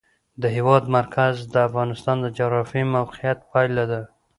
[0.41, 4.01] د هېواد مرکز د افغانستان د جغرافیایي موقیعت پایله ده.